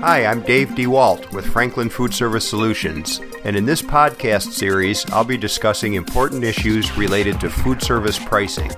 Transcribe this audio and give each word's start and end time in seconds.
Hi, 0.00 0.26
I'm 0.26 0.42
Dave 0.42 0.68
DeWalt 0.68 1.32
with 1.32 1.44
Franklin 1.44 1.90
Food 1.90 2.14
Service 2.14 2.48
Solutions, 2.48 3.20
and 3.42 3.56
in 3.56 3.66
this 3.66 3.82
podcast 3.82 4.52
series, 4.52 5.04
I'll 5.10 5.24
be 5.24 5.36
discussing 5.36 5.94
important 5.94 6.44
issues 6.44 6.96
related 6.96 7.40
to 7.40 7.50
food 7.50 7.82
service 7.82 8.16
pricing. 8.16 8.70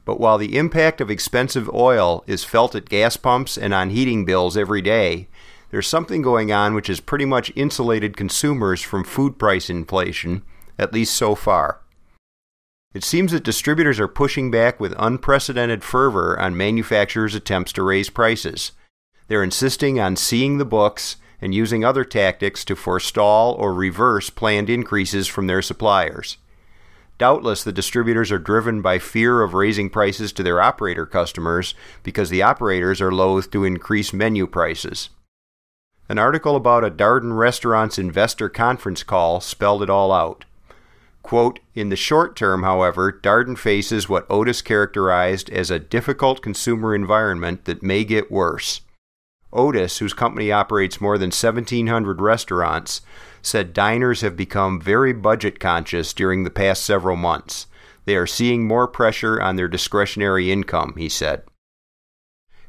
But 0.06 0.18
while 0.18 0.38
the 0.38 0.56
impact 0.56 1.02
of 1.02 1.10
expensive 1.10 1.68
oil 1.74 2.24
is 2.26 2.42
felt 2.42 2.74
at 2.74 2.88
gas 2.88 3.18
pumps 3.18 3.58
and 3.58 3.74
on 3.74 3.90
heating 3.90 4.24
bills 4.24 4.56
every 4.56 4.80
day, 4.80 5.28
there's 5.70 5.86
something 5.86 6.22
going 6.22 6.50
on 6.50 6.72
which 6.72 6.86
has 6.86 7.00
pretty 7.00 7.26
much 7.26 7.52
insulated 7.54 8.16
consumers 8.16 8.80
from 8.80 9.04
food 9.04 9.38
price 9.38 9.68
inflation 9.68 10.42
at 10.78 10.92
least 10.92 11.14
so 11.14 11.34
far. 11.34 11.80
It 12.94 13.04
seems 13.04 13.32
that 13.32 13.44
distributors 13.44 13.98
are 13.98 14.08
pushing 14.08 14.50
back 14.50 14.78
with 14.78 14.94
unprecedented 14.98 15.82
fervor 15.82 16.38
on 16.38 16.56
manufacturers' 16.56 17.34
attempts 17.34 17.72
to 17.72 17.82
raise 17.82 18.10
prices. 18.10 18.72
They're 19.28 19.42
insisting 19.42 19.98
on 19.98 20.16
seeing 20.16 20.58
the 20.58 20.66
books 20.66 21.16
and 21.40 21.54
using 21.54 21.84
other 21.84 22.04
tactics 22.04 22.64
to 22.66 22.76
forestall 22.76 23.54
or 23.54 23.72
reverse 23.72 24.30
planned 24.30 24.68
increases 24.68 25.26
from 25.26 25.46
their 25.46 25.62
suppliers. 25.62 26.36
Doubtless, 27.18 27.64
the 27.64 27.72
distributors 27.72 28.30
are 28.30 28.38
driven 28.38 28.82
by 28.82 28.98
fear 28.98 29.42
of 29.42 29.54
raising 29.54 29.88
prices 29.88 30.32
to 30.32 30.42
their 30.42 30.60
operator 30.60 31.06
customers 31.06 31.74
because 32.02 32.30
the 32.30 32.42
operators 32.42 33.00
are 33.00 33.12
loath 33.12 33.50
to 33.52 33.64
increase 33.64 34.12
menu 34.12 34.46
prices. 34.46 35.08
An 36.08 36.18
article 36.18 36.56
about 36.56 36.84
a 36.84 36.90
Darden 36.90 37.36
restaurant's 37.36 37.98
investor 37.98 38.48
conference 38.48 39.02
call 39.02 39.40
spelled 39.40 39.82
it 39.82 39.90
all 39.90 40.12
out. 40.12 40.44
Quote, 41.22 41.60
in 41.74 41.88
the 41.88 41.96
short 41.96 42.34
term, 42.34 42.62
however, 42.62 43.12
Darden 43.12 43.56
faces 43.56 44.08
what 44.08 44.26
Otis 44.28 44.60
characterized 44.60 45.48
as 45.50 45.70
a 45.70 45.78
difficult 45.78 46.42
consumer 46.42 46.94
environment 46.94 47.64
that 47.64 47.82
may 47.82 48.04
get 48.04 48.30
worse. 48.30 48.80
Otis, 49.52 49.98
whose 49.98 50.14
company 50.14 50.50
operates 50.50 51.00
more 51.00 51.18
than 51.18 51.28
1,700 51.28 52.20
restaurants, 52.20 53.02
said 53.42 53.72
diners 53.72 54.22
have 54.22 54.36
become 54.36 54.80
very 54.80 55.12
budget 55.12 55.60
conscious 55.60 56.12
during 56.12 56.42
the 56.42 56.50
past 56.50 56.84
several 56.84 57.16
months. 57.16 57.66
They 58.04 58.16
are 58.16 58.26
seeing 58.26 58.66
more 58.66 58.88
pressure 58.88 59.40
on 59.40 59.56
their 59.56 59.68
discretionary 59.68 60.50
income, 60.50 60.94
he 60.96 61.08
said. 61.08 61.42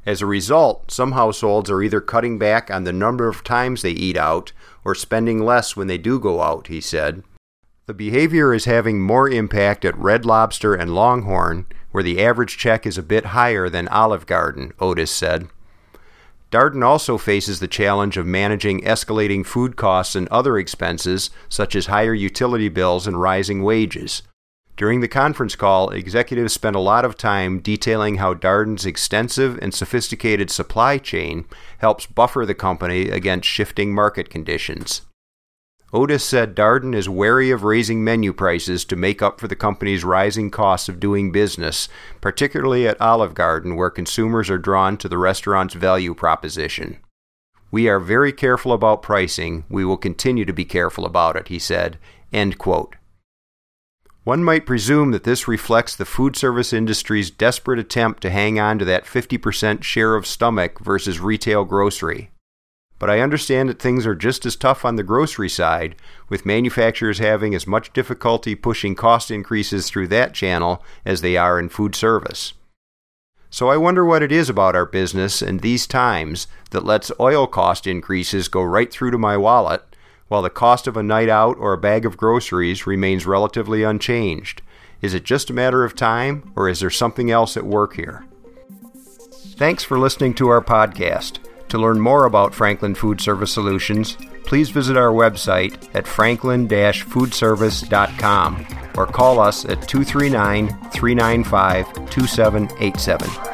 As 0.06 0.20
a 0.20 0.26
result, 0.26 0.90
some 0.90 1.12
households 1.12 1.70
are 1.70 1.82
either 1.82 2.00
cutting 2.00 2.38
back 2.38 2.70
on 2.70 2.84
the 2.84 2.92
number 2.92 3.26
of 3.26 3.42
times 3.42 3.82
they 3.82 3.90
eat 3.90 4.16
out 4.16 4.52
or 4.84 4.94
spending 4.94 5.42
less 5.42 5.76
when 5.76 5.86
they 5.86 5.98
do 5.98 6.20
go 6.20 6.42
out, 6.42 6.66
he 6.66 6.80
said. 6.80 7.24
The 7.86 7.92
behavior 7.94 8.54
is 8.54 8.64
having 8.64 9.02
more 9.02 9.28
impact 9.28 9.84
at 9.84 9.98
Red 9.98 10.24
Lobster 10.24 10.74
and 10.74 10.94
Longhorn, 10.94 11.66
where 11.90 12.02
the 12.02 12.24
average 12.24 12.56
check 12.56 12.86
is 12.86 12.96
a 12.96 13.02
bit 13.02 13.26
higher 13.26 13.68
than 13.68 13.88
Olive 13.88 14.24
Garden, 14.24 14.72
Otis 14.80 15.10
said. 15.10 15.48
Darden 16.50 16.82
also 16.82 17.18
faces 17.18 17.60
the 17.60 17.68
challenge 17.68 18.16
of 18.16 18.24
managing 18.24 18.80
escalating 18.80 19.44
food 19.44 19.76
costs 19.76 20.14
and 20.14 20.28
other 20.28 20.56
expenses, 20.56 21.28
such 21.50 21.76
as 21.76 21.86
higher 21.86 22.14
utility 22.14 22.70
bills 22.70 23.06
and 23.06 23.20
rising 23.20 23.62
wages. 23.62 24.22
During 24.78 25.00
the 25.00 25.08
conference 25.08 25.54
call, 25.54 25.90
executives 25.90 26.54
spent 26.54 26.76
a 26.76 26.80
lot 26.80 27.04
of 27.04 27.18
time 27.18 27.58
detailing 27.58 28.16
how 28.16 28.32
Darden's 28.32 28.86
extensive 28.86 29.58
and 29.60 29.74
sophisticated 29.74 30.50
supply 30.50 30.96
chain 30.96 31.44
helps 31.78 32.06
buffer 32.06 32.46
the 32.46 32.54
company 32.54 33.10
against 33.10 33.46
shifting 33.46 33.94
market 33.94 34.30
conditions. 34.30 35.02
Otis 35.92 36.24
said 36.24 36.56
Darden 36.56 36.94
is 36.94 37.08
wary 37.08 37.50
of 37.50 37.62
raising 37.62 38.02
menu 38.02 38.32
prices 38.32 38.84
to 38.86 38.96
make 38.96 39.22
up 39.22 39.38
for 39.38 39.46
the 39.46 39.54
company's 39.54 40.02
rising 40.02 40.50
costs 40.50 40.88
of 40.88 40.98
doing 40.98 41.30
business, 41.30 41.88
particularly 42.20 42.88
at 42.88 43.00
Olive 43.00 43.34
Garden, 43.34 43.76
where 43.76 43.90
consumers 43.90 44.50
are 44.50 44.58
drawn 44.58 44.96
to 44.96 45.08
the 45.08 45.18
restaurant's 45.18 45.74
value 45.74 46.14
proposition. 46.14 46.98
We 47.70 47.88
are 47.88 48.00
very 48.00 48.32
careful 48.32 48.72
about 48.72 49.02
pricing. 49.02 49.64
We 49.68 49.84
will 49.84 49.96
continue 49.96 50.44
to 50.44 50.52
be 50.52 50.64
careful 50.64 51.04
about 51.04 51.36
it, 51.36 51.48
he 51.48 51.58
said. 51.58 51.98
End 52.32 52.58
quote. 52.58 52.96
One 54.24 54.42
might 54.42 54.64
presume 54.64 55.10
that 55.10 55.24
this 55.24 55.46
reflects 55.46 55.94
the 55.94 56.04
food 56.04 56.34
service 56.34 56.72
industry's 56.72 57.30
desperate 57.30 57.78
attempt 57.78 58.22
to 58.22 58.30
hang 58.30 58.58
on 58.58 58.78
to 58.78 58.84
that 58.86 59.04
50% 59.04 59.82
share 59.82 60.14
of 60.14 60.26
stomach 60.26 60.80
versus 60.80 61.20
retail 61.20 61.64
grocery. 61.64 62.30
But 63.04 63.10
I 63.10 63.20
understand 63.20 63.68
that 63.68 63.82
things 63.82 64.06
are 64.06 64.14
just 64.14 64.46
as 64.46 64.56
tough 64.56 64.82
on 64.82 64.96
the 64.96 65.02
grocery 65.02 65.50
side, 65.50 65.94
with 66.30 66.46
manufacturers 66.46 67.18
having 67.18 67.54
as 67.54 67.66
much 67.66 67.92
difficulty 67.92 68.54
pushing 68.54 68.94
cost 68.94 69.30
increases 69.30 69.90
through 69.90 70.08
that 70.08 70.32
channel 70.32 70.82
as 71.04 71.20
they 71.20 71.36
are 71.36 71.58
in 71.60 71.68
food 71.68 71.94
service. 71.94 72.54
So 73.50 73.68
I 73.68 73.76
wonder 73.76 74.06
what 74.06 74.22
it 74.22 74.32
is 74.32 74.48
about 74.48 74.74
our 74.74 74.86
business 74.86 75.42
in 75.42 75.58
these 75.58 75.86
times 75.86 76.46
that 76.70 76.86
lets 76.86 77.12
oil 77.20 77.46
cost 77.46 77.86
increases 77.86 78.48
go 78.48 78.62
right 78.62 78.90
through 78.90 79.10
to 79.10 79.18
my 79.18 79.36
wallet, 79.36 79.82
while 80.28 80.40
the 80.40 80.48
cost 80.48 80.86
of 80.86 80.96
a 80.96 81.02
night 81.02 81.28
out 81.28 81.58
or 81.58 81.74
a 81.74 81.78
bag 81.78 82.06
of 82.06 82.16
groceries 82.16 82.86
remains 82.86 83.26
relatively 83.26 83.82
unchanged. 83.82 84.62
Is 85.02 85.12
it 85.12 85.24
just 85.24 85.50
a 85.50 85.52
matter 85.52 85.84
of 85.84 85.94
time, 85.94 86.54
or 86.56 86.70
is 86.70 86.80
there 86.80 86.88
something 86.88 87.30
else 87.30 87.54
at 87.58 87.66
work 87.66 87.96
here? 87.96 88.24
Thanks 89.58 89.84
for 89.84 89.98
listening 89.98 90.32
to 90.36 90.48
our 90.48 90.62
podcast. 90.62 91.40
To 91.74 91.80
learn 91.80 92.00
more 92.00 92.26
about 92.26 92.54
Franklin 92.54 92.94
Food 92.94 93.20
Service 93.20 93.52
Solutions, 93.52 94.16
please 94.44 94.70
visit 94.70 94.96
our 94.96 95.10
website 95.10 95.74
at 95.92 96.06
franklin 96.06 96.68
foodservice.com 96.68 98.66
or 98.96 99.06
call 99.08 99.40
us 99.40 99.64
at 99.64 99.88
239 99.88 100.68
395 100.92 102.10
2787. 102.10 103.53